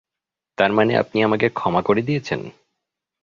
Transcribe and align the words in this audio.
তারমানে 0.57 0.93
আপনি 0.97 1.17
আমাকে 1.23 1.47
ক্ষমা 1.49 1.81
করে 1.81 2.01
দিয়েছেন? 2.01 2.41